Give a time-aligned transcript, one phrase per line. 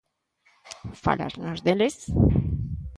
[1.03, 1.95] Fálasnos deles?